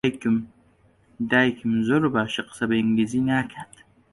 [1.29, 3.73] دایکم زۆر بەباشی قسە بە ئینگلیزی ناکات.